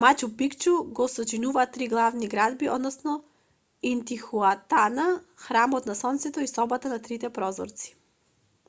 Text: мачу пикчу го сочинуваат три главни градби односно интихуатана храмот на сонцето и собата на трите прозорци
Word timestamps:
мачу 0.03 0.27
пикчу 0.37 0.71
го 0.99 1.05
сочинуваат 1.15 1.73
три 1.75 1.85
главни 1.93 2.29
градби 2.33 2.71
односно 2.77 3.13
интихуатана 3.91 5.07
храмот 5.45 5.91
на 5.91 5.99
сонцето 6.03 6.47
и 6.47 6.51
собата 6.57 6.95
на 6.95 7.01
трите 7.09 7.35
прозорци 7.39 7.97